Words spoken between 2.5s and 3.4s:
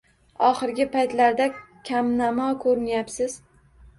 ko`rinayapsiz